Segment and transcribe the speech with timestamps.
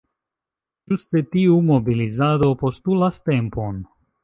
[0.93, 3.81] Ĝuste tiu mobilizado postulas tempon.